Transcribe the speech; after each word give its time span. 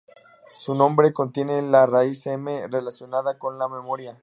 Su 0.55 0.73
nombre 0.73 1.13
contiene 1.13 1.61
la 1.61 1.85
raíz 1.85 2.25
"mn-", 2.25 2.67
relacionada 2.71 3.37
con 3.37 3.59
la 3.59 3.67
memoria. 3.67 4.17